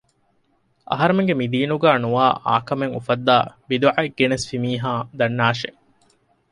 [0.89, 5.69] އަހަރެމެންގެ މި ދީނުގައި ނުވާ އާ ކަމެއް އުފައްދައި ބިދުޢައެއް ގެނެސްގެންފި މީހާ ދަންނާށޭ